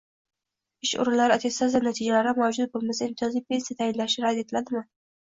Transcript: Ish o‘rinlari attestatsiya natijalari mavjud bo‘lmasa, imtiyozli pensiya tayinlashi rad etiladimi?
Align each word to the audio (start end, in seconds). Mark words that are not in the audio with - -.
Ish 0.87 0.93
o‘rinlari 1.03 1.35
attestatsiya 1.35 1.83
natijalari 1.89 2.35
mavjud 2.41 2.75
bo‘lmasa, 2.75 3.07
imtiyozli 3.13 3.47
pensiya 3.51 3.81
tayinlashi 3.85 4.29
rad 4.29 4.45
etiladimi? 4.47 4.89